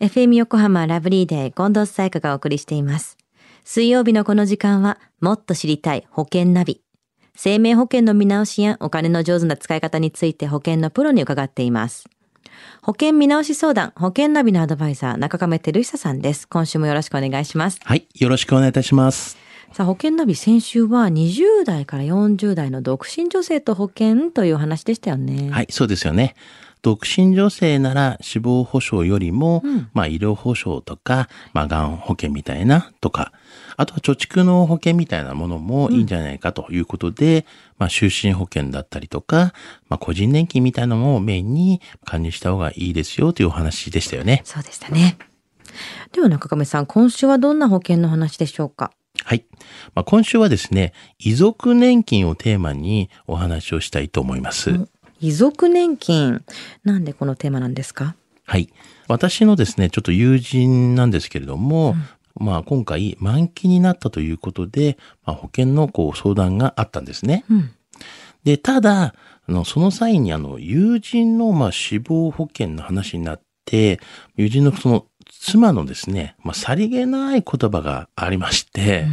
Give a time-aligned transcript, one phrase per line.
[0.00, 3.18] FM 横浜ラブリーデー近藤沙耶香がお送りしています。
[3.64, 6.80] 水曜日のこの時間は、もっと知りたい保険ナビ。
[7.36, 12.08] 生命保険の見直しやお金の上手な使い方について保険のプロに伺っています。
[12.80, 16.48] 保険見直し相談、保険ナビのアドバイザー、中亀照久さんです。
[16.48, 17.78] 今週もよろしくお願いします。
[17.84, 18.08] はい。
[18.14, 19.36] よろしくお願いいたします。
[19.74, 25.50] さあ、保険ナビ先週は20代から40代の独身女性と保険というお話でしたよね。
[25.50, 26.36] はい、そうですよね。
[26.82, 33.32] 独身女性なら死亡保障よりも、うんまあ医療保障とか、まあがん保険みたいなとか、
[33.76, 37.46] あとは貯蓄の保険みたいなものもいいんじゃないかということで、
[37.78, 39.52] まあ就寝保険だったりとか、
[39.88, 44.42] まあ個人年金みたいなのもメインに加入した方がいいですよというお話でしたよね。
[44.44, 45.18] そうでしたね。
[46.12, 48.92] では中亀さん、今週はどんな保険の話でしょうか？
[49.24, 49.44] はい。
[49.94, 54.88] まあ今週はですね、遺族年金をテーマにお話をしたいと思います。
[55.20, 56.42] 遺族年金。
[56.84, 58.14] なんでこのテーマなんですか？
[58.44, 58.68] はい。
[59.08, 61.94] 私のですね、ちょっと友人なんですけれども、
[62.36, 67.44] まあ今回満期になったということで、まあ、保険のこう相談があったんですね。
[67.50, 67.70] うん。
[68.44, 69.14] で、ただ、
[69.46, 74.00] あの、その際にあの、友人のまあ死亡保険の話になって、
[74.36, 79.06] 友人のその妻のですね、まあさりげない言葉がありまして、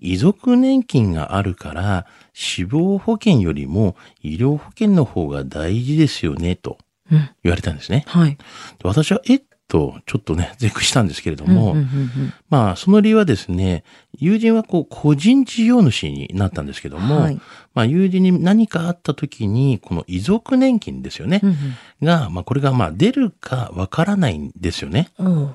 [0.00, 6.78] 遺族年金があるから、死亡保険よりも医療保険の方が大事ですよね、と
[7.10, 7.30] うん。
[7.42, 8.04] 言われたんですね。
[8.06, 8.36] はい。
[8.36, 8.38] で
[8.84, 13.84] 私は、えっと、ちょっとね、絶句したんですけれども、うんうんうんまあ、その理由はですね、
[14.18, 17.40] 友人はこう、個人事業主になったんですけども、はい
[17.74, 21.56] まあ、友人に何かあった時に、この遺族年金ですよね、うん
[22.02, 25.10] が、まあ、これがまあ、出るかわからないんですよね。
[25.18, 25.54] うん。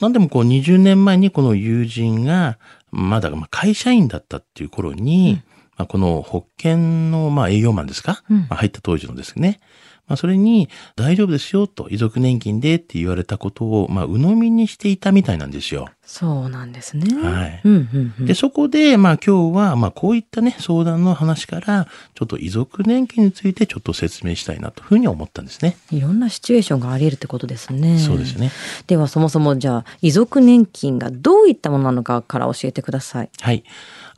[0.00, 2.58] なんでもこう、20年前にこの友人が、
[2.90, 5.42] まだまあ会社員だったっていう頃に、
[5.76, 6.76] まあ、この保険
[7.10, 8.38] のまあ営業マンですか、うん。
[8.42, 9.60] まあ、入った当時のですね。
[10.06, 15.88] まあ、それに、大丈夫ですよと、遺族年金でって言われたことを、まあ、鵜呑みにしていたみたいなんですよ。
[16.06, 17.06] そうなんですね。
[17.16, 25.76] はいうんうんうんで、そこで、まあ今日は、まあこういったね、相談の話から、ちょっと遺族年金についてちょっと説明したいなというふうに思ったんですね。
[25.90, 27.98] いろんなシチュエーションがあり得るってことですね。
[27.98, 28.36] そうです。
[28.36, 28.52] ね。
[28.86, 33.30] ではそもそもじゃあ遺族年金がどういったものなのかから教えてください。
[33.40, 33.64] はい。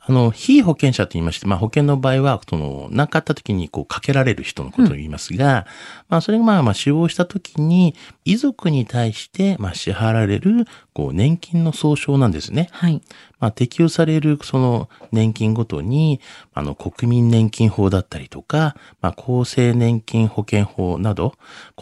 [0.09, 5.67] あの、非保険者と言いまして、まあ保険の場合は、その、なかった時にこうかけられる人のことを言いますが、
[6.07, 12.69] まあそれがまあまあ死亡した時に、遺族に対して、まあ支払われる、こう年金の総称なんですね。
[12.71, 13.01] はい。
[13.39, 16.19] まあ、適用されるその年金ごとに、
[16.53, 21.33] あの、国民年金法だったりとか、まあ、厚生年金保険法など、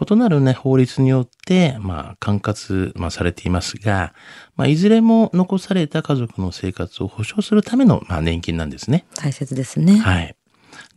[0.09, 4.13] 異なるね、法律によって、まあ、管轄、まあ、されていますが、
[4.55, 9.05] まあ、いずれも残された家族の生活を保障するための、まあ、年金なんですね。
[9.15, 9.97] 大切ですね。
[9.97, 10.35] はい。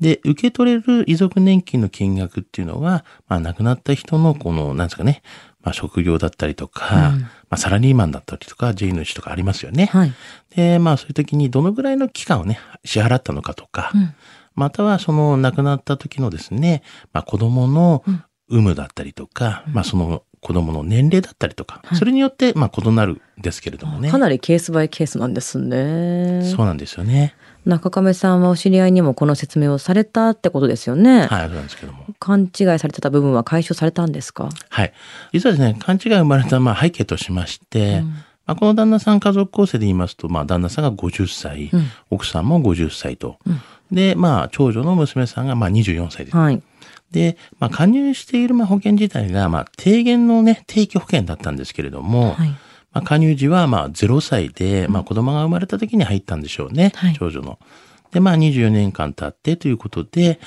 [0.00, 5.22] で、受け取れる遺族年金の金額っていうのは、まあ、亡くなった人の、この、なんですかね、
[5.68, 9.86] まあ、職業だったりとか、うんまあ、サラリーマンだったりとか、J 主とかありますよね。
[9.86, 10.12] はい。
[10.56, 14.14] で、まあそういう時にどのぐらいの期間をね、支払ったのかとか、うん
[14.54, 18.02] またはその亡くなった時のですね、まあ子供の
[18.48, 24.10] 有無だったりとか、まあその子供の年齢だったりとか、はいそれによってまあ異なるんですけれどもね。
[24.10, 26.42] かなりケースバイケースなんですね。
[26.56, 27.36] そうなんですよね。
[27.68, 31.26] 中亀さんはお知り合いにもこの説明をされたってことですよね。
[31.26, 32.06] はい、そうなんですけども。
[32.18, 34.48] 勘違いされてた部分は解消されたんですか？
[34.70, 34.92] はい。
[35.32, 38.06] 実はですね、勘違い生まれたまあ背景としまして、うん
[38.46, 43.38] まあ、この旦那さん家族構成で言いますと、まあ旦那さんが50歳、うん奥さんも50歳と。
[43.46, 46.36] うんで、まあ長女の娘さんがまあ24歳です。
[46.36, 46.62] はい。
[47.10, 52.54] で、まあ、加入しているまあ保険自体が、まあ、低減のね、定期保険だったんですけれども、はい。
[52.98, 57.58] まあ、加入時は、まあ、0歳で、まあ、子供が生まれた時に入ったんでしょうね、はい長女の。
[58.10, 60.40] で、まあ、24年間経ってということで、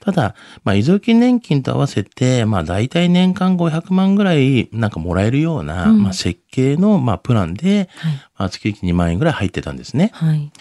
[0.00, 8.12] ただ、まあ、遺族年金と合わせて、まあ、大体年間500万ぐらい、なんかもらえるような、うんまあ、設計の、まあ、プランで、はい。
[8.38, 10.10] まあ、月々2万円ぐらい入ってたんですね。
[10.14, 10.52] はい。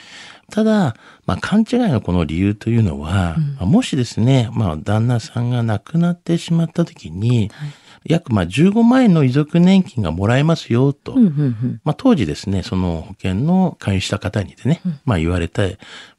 [0.50, 0.96] ただ、
[1.26, 7.70] まあ、勘違いのこの理由というのは、うんまあもしですね、まあ、旦那さんが亡くなってしまった時に、はい
[8.06, 11.82] 約まあ15万円の遺族年金がもらえますよと、うんうんうん。
[11.84, 15.64] まあ、当時ですね、その保険の加入した方にでね、うんまあ、言われた、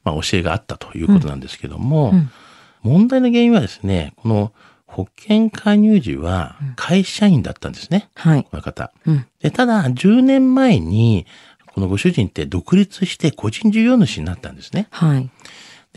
[0.03, 2.29] まあ、教えがあったということなんですけども、うん
[2.83, 4.53] 問題の原因はですね、この
[4.85, 8.43] 保険加入時は会社員だったんですね、はい。
[8.43, 8.91] この方。
[9.05, 9.25] うん。
[9.41, 11.25] で、ただ、10年前に、
[11.73, 14.87] このご主人って独立して個人事業主になったんですね。
[14.89, 15.29] はい。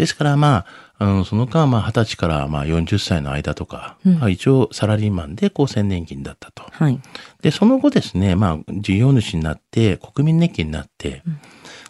[0.00, 0.64] ですから、ま
[0.98, 6.64] あ、あのその間、まあ、20歳からまあ40歳の間とか、うんまあ、一応サラリーマンで厚生年金だったと。
[6.70, 6.98] はい。
[7.42, 11.22] で、その後ですね、まあ、事業主になって、国民年金になって、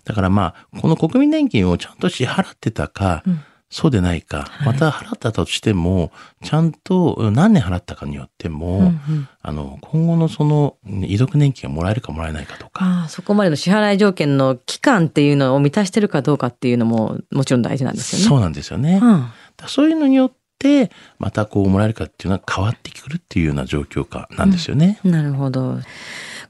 [0.05, 6.11] だからまあ、この国民年金をちゃんと支払ってたか、うんそうでないか、また払ったとしても、
[6.43, 18.29] ちゃんと何年払ったかによっても、うんうんあの、今後のその遺族年金がもらえるかもらえないかとか、ああそこまでの支払い条件の期間っていうのを満たしてるかどうかっていうのももちろん大事なんですよね。
[18.29, 18.99] そうなんですよね。
[19.01, 19.27] うん
[19.57, 24.99] だそういうのによって、またこうもらえるかっていうのは変わってくるっていうような状況下なんですよね。
[25.05, 25.79] なるほど。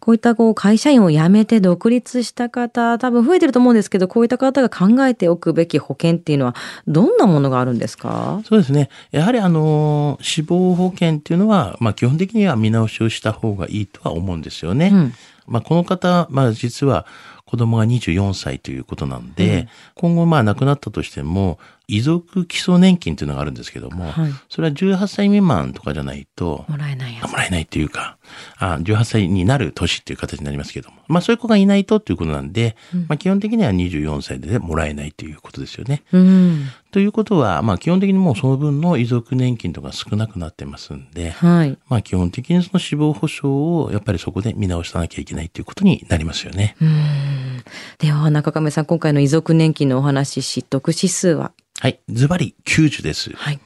[0.01, 6.55] こういったこう会社員を辞めて独立した方、多分増えてると思うんですけど、こういった方が考えておくべき保険っていうのは、
[6.89, 8.41] どんなものがあるんですか？
[8.45, 8.89] そうですね。
[9.11, 14.91] やはりあの、死亡保険っていうのは、まあ基本的には見直しをした方がいいとは思うんですよね。
[14.93, 15.15] うん。
[15.47, 17.07] まあこの方、まあ実は
[17.45, 21.59] 子供が24歳ということなんで、今後まあ亡くなったとしても、
[21.91, 24.33] 遺族基礎年金というのがあるんですけども、はい。
[24.49, 27.21] それは18歳未満とかじゃないと、もらえない。
[27.21, 28.17] もらえないっていうか、
[28.59, 30.97] あ18歳になる年っていう形になりますけども。
[31.09, 32.77] まあそういう子がいないとっていうことなんで、
[33.09, 36.05] まあ基本的には24歳でもらえないということですよね。
[36.13, 36.67] うん。
[36.93, 41.77] ということは、まあ基本的にもうその分の遺族年金とか少なくなってますんで、はい。
[41.89, 46.77] まあ基本的にその死亡保障をやっぱりそこで見直さなきゃいけないということになりますよね。
[46.81, 47.65] うん。
[47.99, 51.53] では、中亀さん、今回の遺族年金のお話、知得指数は？
[51.81, 51.99] はい。
[52.11, 53.33] ズバリ90です。
[53.33, 53.59] はい。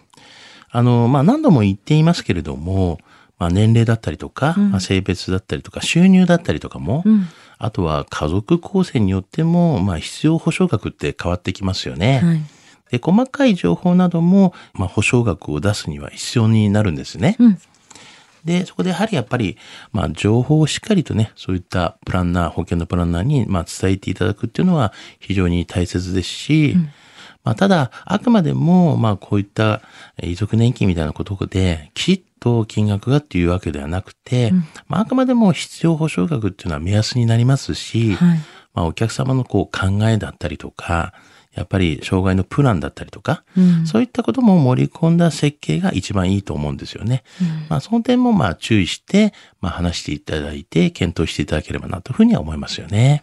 [0.71, 3.01] あの、まあ何度も言っていますけれども、
[3.39, 7.27] まあ年齢だったりとか、うんまあ性別だったりとか、収入だったりとかも、うん。
[7.59, 12.21] あとは家族構成によっても、まあ必要保障額って変わってきますよね。
[12.23, 12.41] はい。
[12.93, 17.35] で、細かい情報なども、まあ保証額を出すには必要になるんですね。
[17.41, 17.59] うん。
[18.45, 19.57] で、そこでやはりやっぱり、
[19.91, 26.77] まあ情報をしっかりとね、そういったプランナー、保険のプランナーに、まあ伝えていただくっていうのは非常に大切ですし、
[27.45, 29.83] まあただ、あくまでも、まあこういった
[30.17, 34.53] えー遺族年金みたいなことで、きちっと金額がっていうわけではなくて、
[34.89, 38.39] まああくまでも必要保障額っていうのは目安になりますし、はい。
[38.73, 41.13] まあお客様のこう考えだったりとか、
[41.55, 43.87] やっぱり障害のプランだったりとか、うん。
[43.87, 47.23] そういったことも盛り込んだ設計が一番いいと思うんですよね。
[47.69, 53.23] まあその点もまあ注意して、まあ話していただいて、検討していただければなというふうには思いますよね。